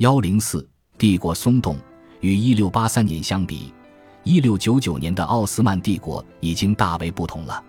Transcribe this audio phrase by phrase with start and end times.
[0.00, 1.76] 幺零四，帝国松动。
[2.20, 3.70] 与一六八三年相比，
[4.24, 7.62] 一六九九年的奥斯曼帝国已经大为不同了。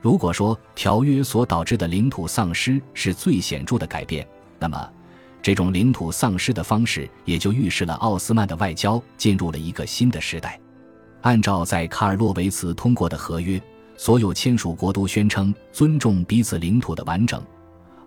[0.00, 4.26] 如果说条约所导致的领土丧失是最显著的改变，
[4.58, 4.92] 那么
[5.40, 10.60] 这种领土丧失的方式也就预示了奥斯曼的外交进入了一个新的时代。
[11.20, 13.62] 按照在卡尔洛维茨通过的合约，
[13.96, 17.40] 所有签署国都宣称尊重彼此领土的完整。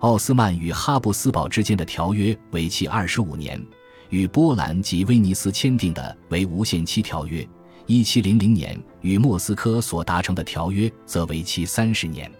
[0.02, 3.64] 奥斯曼与哈布斯堡之间的条约为期二十五年，
[4.10, 7.48] 与波兰及威尼斯签订的为无限期条约。
[7.86, 12.32] 一七零零年与莫斯科所达成的条约则为期三十年。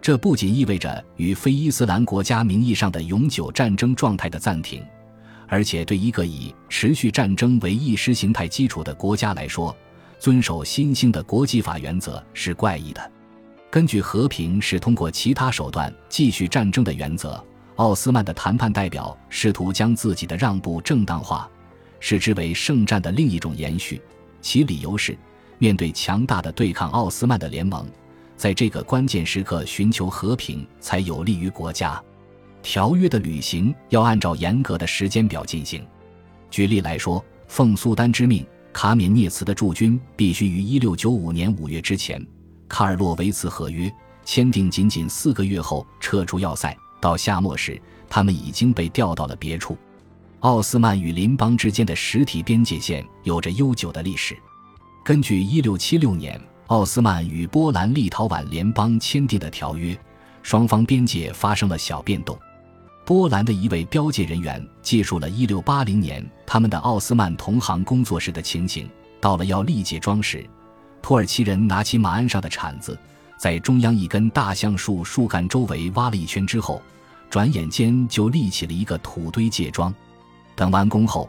[0.00, 4.82] 这不仅意味着与非伊斯兰国家名义上的永久战争状态的暂停，
[5.46, 9.76] 而且对一个以持续战争为意识形态基础的国家来说。
[10.18, 13.12] 遵守新兴的国际法原则是怪异的。
[13.74, 21.50] 根据和平是通过其他手段继续战争的原则，奥斯曼的谈判代表试图将自己的让步正当化，
[21.98, 24.00] 视之为圣战的另一种延续。
[24.40, 25.18] 其理由是，
[25.58, 27.84] 面对强大的对抗奥斯曼的联盟，
[28.36, 32.00] 在这个关键时刻寻求和平才有利于国家。
[32.62, 35.84] 条约的履行要按照严格的时间表进行。
[36.48, 38.46] 举例来说，奉苏丹之命。
[38.72, 42.24] 卡缅涅茨的驻军必须于一六九五年五月之前，
[42.74, 43.88] 卡尔洛维茨合约
[44.24, 46.76] 签订仅仅四个月后撤出要塞。
[47.00, 47.80] 到夏末时，
[48.10, 49.78] 他们已经被调到了别处。
[50.40, 54.36] 奥斯曼与邻邦之间的实体边界线有着悠久的历史。
[55.04, 59.96] 根据一六七六年奥斯曼与波兰立陶宛联邦签订的条约，
[60.42, 62.36] 双方边界发生了小变动。
[63.04, 68.90] 波兰的一位标界人员记述了1680年他们的奥斯曼同行工作时的情形。
[69.20, 70.44] 到了要立界桩时，
[71.04, 72.98] 土耳其人拿起马鞍上的铲子，
[73.36, 76.80] 在中央一根大橡树树干周围挖了一圈之后，
[77.28, 79.94] 转眼间就立起了一个土堆界桩。
[80.56, 81.28] 等完工后，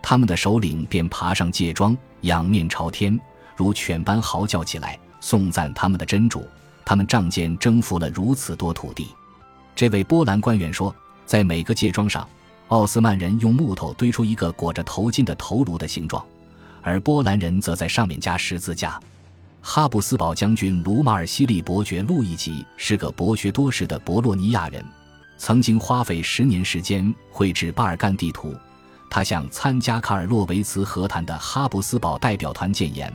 [0.00, 3.18] 他们的首领便爬上界桩，仰面朝天，
[3.56, 6.46] 如犬般嚎叫起来，颂赞他们的真主。
[6.84, 9.08] 他们仗剑征服了如此多土地。
[9.74, 10.94] 这位波兰官员说。
[11.24, 12.24] 在每个界桩上，
[12.68, 16.24] 奥斯曼人用木头堆出一个裹着头巾的头颅的形状，
[16.80, 19.00] 而波兰人则在上面加十字架。
[19.68, 24.82] 哈布斯堡将军卢马尔西利伯爵路易吉是个博学多识的博洛尼亚人，
[25.38, 28.54] 曾经花费十年时间绘制巴尔干地图。
[29.10, 33.12] 他向参加卡尔洛维茨和谈的哈布斯堡代表团谏言，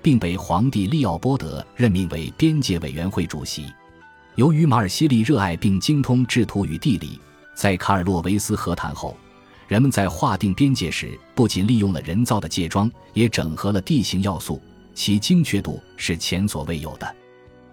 [0.00, 3.66] 并被皇帝利奥波德任命为边界委员会主席。
[4.36, 7.20] 由于马尔西利热爱并精通制图与地理。
[7.56, 9.16] 在卡尔洛维斯和谈后，
[9.66, 14.62] 人们在划定边界时，不仅利用了人造的界桩，也整合了地形要素，
[14.98, 17.14] 其精确度是前所未有的。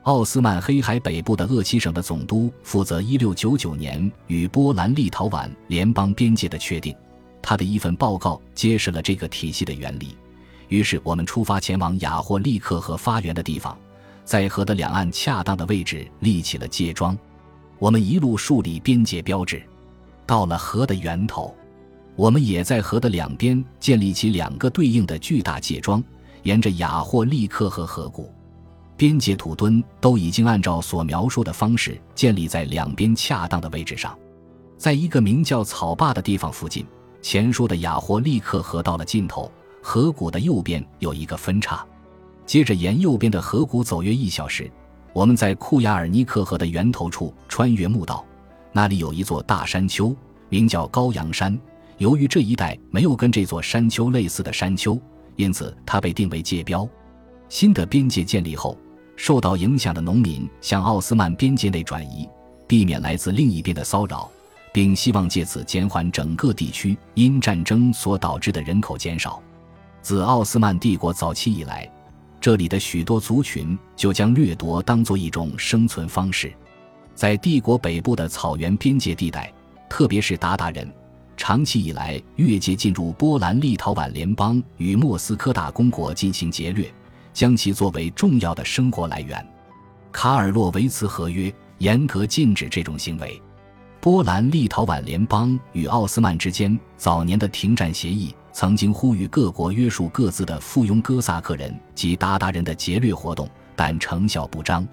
[0.03, 6.95] 奥斯曼黑海北部的鄂齐省的总督负责1699年与波兰立陶宛联邦边界的确定，
[7.41, 10.15] 他的一份报告揭示了这个体系的原理。
[10.67, 13.75] 于是我们出发前往雅霍利克河发源的地方，
[14.23, 17.17] 在河的两岸恰当的位置立起了界桩，
[17.79, 19.63] 我们一路树立边界标志。
[20.27, 21.55] 到了河的源头，
[22.15, 26.03] 我们也在河的两边建立起两个对应的巨大界桩，
[26.45, 28.31] 沿着雅霍利克河河谷，
[28.95, 34.15] 边界土墩都已经按照所描述的方式建立在两边恰当的位置上。
[34.77, 36.85] 在一个名叫草坝的地方附近，
[37.19, 39.51] 前述的雅霍利克河到了尽头，
[39.81, 41.83] 河谷的右边有一个分叉。
[42.45, 44.71] 接着沿右边的河谷走约一小时，
[45.13, 48.23] 我们在库亚尔尼克河的源头处穿越墓道。
[48.71, 50.15] 那里有一座大山丘，
[50.49, 51.59] 名叫高阳山。
[51.97, 54.99] 由于这一带没有跟这座山丘类似的山丘，
[55.35, 56.87] 因此它被定为界标。
[57.49, 58.77] 新的边界建立后，
[59.15, 62.27] 受到影响的农民向奥斯曼边界内转移，
[62.67, 64.29] 避免来自另一边的骚扰，
[64.73, 69.41] 并希望借此减缓整个地区因战争所导致的人口减少。
[70.01, 71.89] 自奥斯曼帝国早期以来，
[72.41, 76.53] 这里的许多族群就将掠夺当作一种生存方式。
[77.13, 79.51] 在帝国北部的草原边界地带，
[79.89, 80.91] 特别是鞑靼人，
[81.47, 86.91] 长期以来越界进入波兰立陶宛联邦与莫斯科大公国进行劫掠，
[87.33, 89.47] 将其作为重要的生活来源。
[90.11, 93.39] 卡尔洛维茨合约严格禁止这种行为。
[94.01, 104.83] 波兰立陶宛联邦与奥斯曼之间早年的停战协议曾经呼吁各国约束各自的附庸哥萨克人及鞑靼人的劫掠活动，但成效不彰。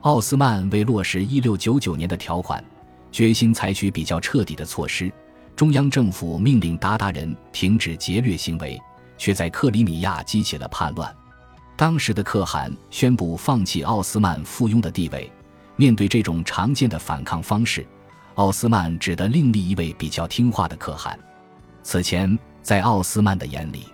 [0.00, 2.64] 奥斯曼为落实1699年的条款，
[3.12, 5.08] 决心采取比较彻底的措施。
[5.56, 8.80] 中央政府命令鞑靼人停止劫掠行为，
[9.16, 11.14] 却在克里米亚激起了叛乱。
[11.76, 15.30] 当时的可汗宣布放弃奥斯曼附庸的地位。
[15.76, 17.84] 面对这种常见的反抗方式，
[18.36, 21.18] 奥斯曼只得另立一位比较听话的可汗。
[21.82, 23.86] 此前，在奥斯曼的眼里，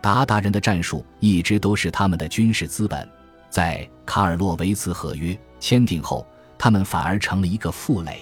[0.00, 3.08] 鞑靼人的战术一直都是他们的军事资本。
[3.50, 6.24] 在卡尔洛维茨合约签订后，
[6.56, 8.20] 他们反而成了一个负累。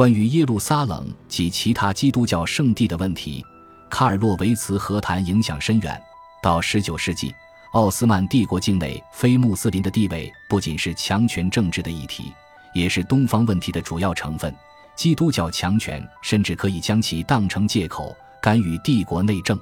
[0.00, 3.44] 关于耶路撒冷及其他基督教圣地的问题，
[3.90, 6.02] 卡尔洛维茨和谈影响深远。
[6.42, 7.34] 到19世纪，
[7.72, 12.32] 奥斯曼帝国境内非穆斯林的地位不仅是强权政治的议题，
[12.72, 14.50] 也是东方问题的主要成分。
[14.96, 19.60] 基督教强权甚至可以将其当成借口，干预帝国内政。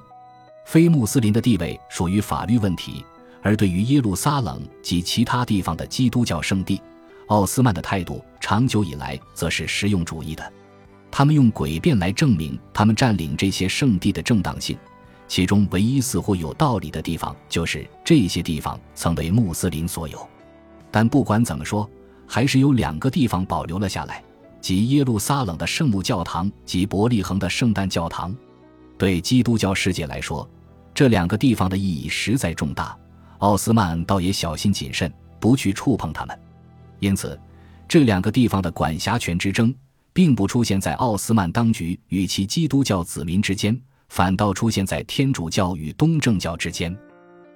[0.63, 3.03] 非穆斯林的地位属于法律问题，
[3.41, 6.81] 而对于耶路撒冷及其他地方的基督教圣地，
[7.29, 10.51] 奥斯曼的态度长久以来则是实用主义的。
[11.11, 14.75] 他们用诡辩来证明他们占领这些圣地的正当性，
[15.27, 20.27] 其中唯一似乎有道理的地方就是这些地方曾为穆斯林所有。
[20.89, 21.87] 但不管怎么说，
[22.27, 24.23] 还是有两个地方保留了下来。
[24.59, 28.35] 即耶路撒冷的圣母教堂及伯利恒的圣诞教堂，
[28.97, 30.49] 对基督教世界来说，
[30.95, 32.97] 这两个地方的意义实在重大。
[33.37, 36.37] 奥斯曼倒也小心谨慎，不去触碰它们。
[36.99, 37.39] 因此，
[37.87, 39.73] 这两个地方的管辖权之争，
[40.13, 43.79] 并不出现在奥斯曼当局与其基督教子民之间，
[44.09, 46.95] 反倒出现在天主教与东正教之间。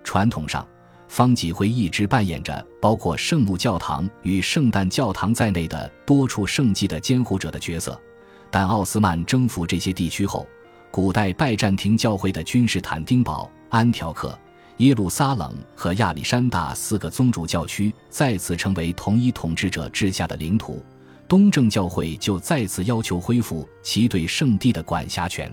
[0.03, 0.65] 传统上。
[1.09, 8.01] 方济会一直扮演着包括圣母教堂与圣诞教堂在内的多处圣迹的监护者的角色，
[8.49, 10.47] 但奥斯曼征服这些地区后，
[10.89, 14.35] 古代拜占庭教会的君士坦丁堡、安条克、
[14.77, 20.83] 耶路撒冷和亚历山大四个宗主教区再次成为同一统治者治下的领土，
[21.27, 25.51] 东正教会就再次要求恢复其对圣地的管辖权。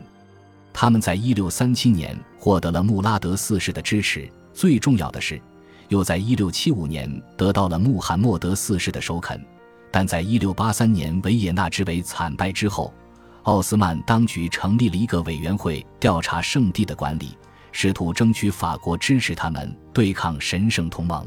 [0.73, 5.41] 他们在一六三七年获得了穆拉德四世的支持，最重要的是。
[5.89, 9.45] 又在1675年得到了穆罕默德四世的首肯，
[9.91, 12.95] 但在1683年维也纳之围惨败之后，
[13.43, 17.37] 奥斯曼当局成立了一个委员会调查圣地的管理，
[17.73, 21.27] 试图争取法国支持他们对抗神圣同盟。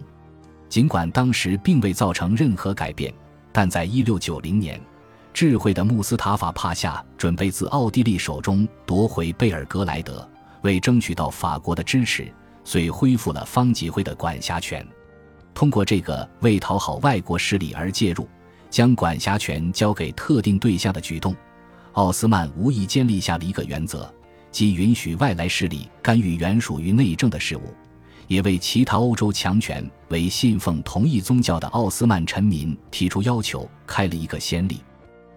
[0.70, 3.14] 尽管当时并未造成任何改变，
[3.52, 4.82] 但在1690年，
[5.34, 10.28] 智慧的穆斯塔法帕夏准备自奥地利手中夺回贝尔格莱德，
[10.62, 12.32] 为争取到法国的支持。
[12.66, 14.88] 遂恢复了方济会的管辖权。
[15.54, 18.26] 通过这个为讨好外国势力而介入，
[18.70, 21.36] 将管辖权交给特定对象的举动，
[21.92, 24.10] 奥斯曼无意间立下了一个原则，
[24.54, 27.74] 即允许外来势力干预原属于内政的事务，
[28.30, 34.80] 也为其他欧洲强权为信奉同一宗教的奥斯曼臣民提出要求开了一个先例。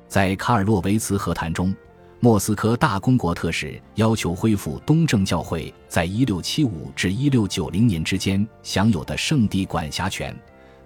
[0.07, 1.75] 在卡尔洛维茨和谈中。
[2.19, 10.35] 莫斯科大公国特使要求恢复东正教会在1675至1690年之间享有的圣地管辖权，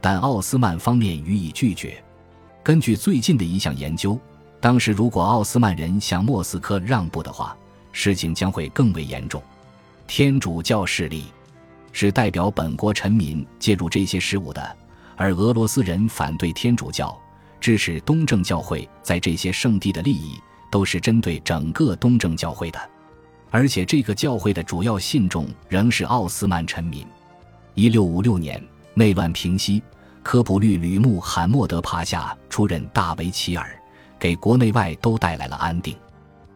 [0.00, 2.02] 但奥斯曼方面予以拒绝。
[2.64, 4.18] 根据最近的一项研究，
[4.60, 7.56] 当时如果奥斯曼人向莫斯科让步的话，
[7.92, 9.42] 事情将会更为严重。
[10.06, 11.24] 天主教势力
[11.92, 14.76] 是代表本国臣民介入这些事务的，
[15.16, 17.16] 而俄罗斯人反对天主教，
[17.60, 20.38] 支持东正教会在这些圣地的利益。
[20.72, 22.78] 都是针对整个东正教会的，
[23.50, 27.04] 而且这个教会的主要信众仍是奥斯曼臣民。
[27.74, 28.64] 一六五六年
[28.94, 29.82] 内乱平息，
[30.22, 33.76] 科普律吕穆罕默德帕夏出任大维齐尔，
[34.16, 35.96] 给国内外都带来了安定。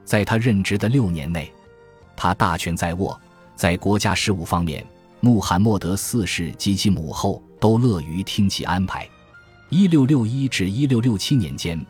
[0.05, 1.53] 在他任职的六年内，
[2.17, 3.19] 他大权在握，
[3.57, 4.85] 在国家事务方面，
[5.21, 9.09] 穆罕默德四世及其母后都乐于听其安排。
[9.71, 11.85] 一六六一至一六六七年间。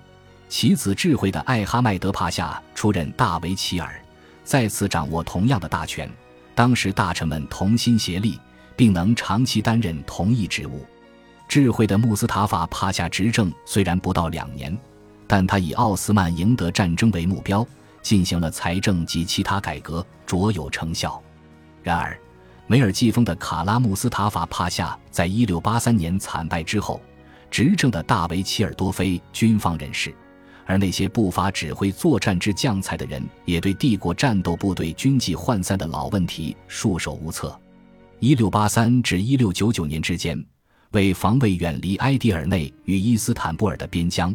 [0.46, 4.00] 其子智慧的艾哈迈德帕夏出任大维齐尔，
[4.44, 6.08] 再次掌握同样的大权。
[6.54, 8.38] 当时大臣们同心协力，
[8.76, 10.86] 并能长期担任同一职务。
[11.48, 14.76] 智慧的穆斯塔法帕夏执政虽然不到两年，
[15.26, 17.66] 但他以奥斯曼赢得战争为目标，
[18.04, 21.20] 进行了财政及其他改革，卓有成效。
[21.82, 22.16] 然而，
[22.68, 27.00] 梅尔季风的卡拉穆斯塔法帕夏在一六八三年惨败之后，
[27.50, 30.14] 执政的大维齐尔多菲军方人士。
[30.66, 37.58] 而那些不乏指挥作战之将才的人，也对帝国战斗部队军纪涣散的老问题束手无策。
[38.18, 40.42] 一六八三至一六九九年之间，
[40.92, 44.34] 为防卫远离埃迪尔内与伊斯坦布尔的边疆，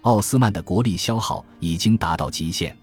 [0.00, 2.76] 奥斯曼的国力消耗已经达到极限。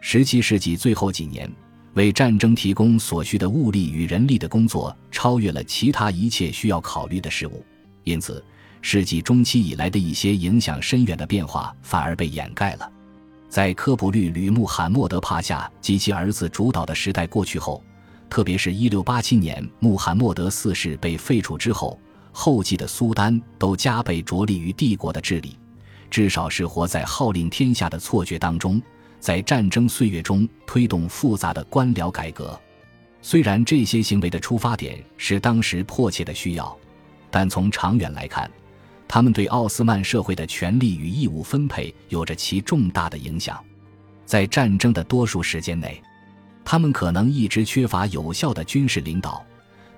[0.00, 1.50] 十七世纪最后几年，
[1.94, 7.64] 为战争提供所需的物力与人力的工作，超越了其他一切需要考虑的事物，
[8.04, 8.42] 因此。
[8.82, 12.90] 世纪中期以来的一些影响深远的变化反而被掩盖了。
[13.46, 17.84] 在科普律吕穆罕默德帕夏及其儿子主导的时代过去后，
[18.30, 22.00] 特别是一六八七年穆罕默德四世被废除之后，
[22.32, 25.58] 后继的苏丹都加倍着力于帝国的治理，
[26.10, 28.80] 至少是活在号令天下的错觉当中，
[29.20, 32.58] 在战争岁月中推动复杂的官僚改革。
[33.22, 36.76] 虽然这些行为的出发点是当时迫切的需要，
[37.30, 38.50] 但从长远来看，
[39.06, 43.62] 他们对奥斯曼社会的权利与义务分配有着其重大的影响。
[44.24, 46.02] 在战争的多数时间内，
[46.64, 49.44] 他们可能一直缺乏有效的军事领导，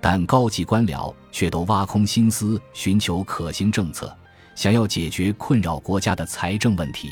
[0.01, 4.13] 但高级官僚却都挖空心思寻求可行政策，
[4.57, 7.11] 想要解决困扰国家的财政问题。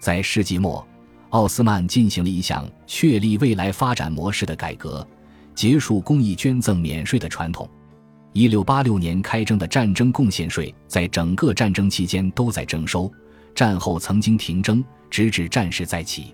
[0.00, 0.86] 在世纪末，
[1.34, 5.04] 奥斯曼进行了一项确立未来发展模式的改革。
[5.52, 7.68] 结束公益捐赠免税的传统。
[8.32, 13.12] 一六八六年开征的战争贡献税，在整个战争期间都在征收，
[13.52, 16.32] 战后曾经停征，直至战事再起。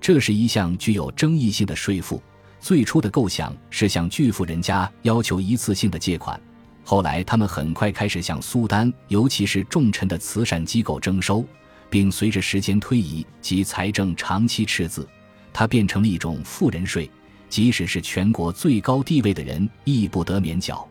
[0.00, 2.22] 这是一项具有争议性的税负。
[2.60, 6.40] 最初的构想是向巨富人家要求一次性的借款，
[6.82, 11.44] 后来他们很快开始向苏丹，尤其是重臣的慈善机构征收，
[11.90, 15.06] 并随着时间推移及财政长期赤字，
[15.52, 17.10] 它变成了一种富人税。
[17.48, 20.86] 即使是全国最高地位的人，亦不得免缴。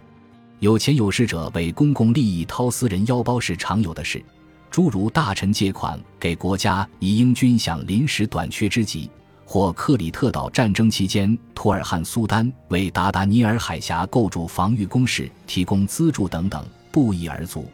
[0.60, 4.22] 有钱有势者为公共利益掏私人腰包是常有的事，
[4.70, 9.10] 诸如大臣借款给国家以应军饷临时短缺之急，
[9.46, 17.72] 或克里特岛战争期间，图尔汉苏丹为达达尼尔海峡构筑防御工事提供资助等等，不一而足。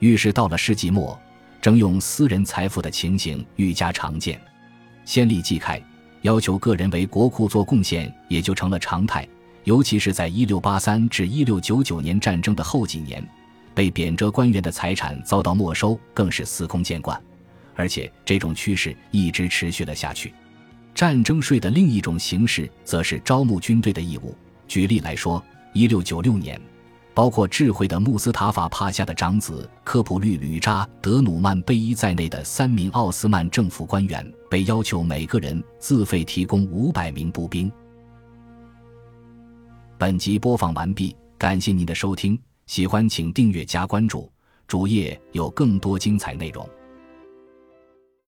[0.00, 1.16] 于是到了世纪末，
[1.60, 4.40] 征用私人财富的情形愈加常见。
[5.04, 5.82] 先例既开。
[6.22, 9.28] 要求个人为国库做贡献也就成了常态，
[9.62, 13.24] 尤其是在1683至1699年战争的后几年，
[13.72, 17.20] 被贬谪官员的财产遭到没收更是司空见惯，
[17.76, 20.34] 而且这种趋势一直持续了下去。
[20.92, 24.34] 战争税的另一种形式则是招募军队的义务。
[24.66, 25.40] 举例来说
[25.74, 26.60] ，1696年。
[27.16, 37.72] 包括智慧的穆斯塔法帕夏的长子科普律吕扎德努曼贝伊在内的三名奥斯曼政府官员被要求每个人自费提供五百名步兵。
[39.96, 44.30] 本集播放完毕，感谢您的收听，喜欢请订阅加关注，
[44.68, 46.68] 主页有更多精彩内容。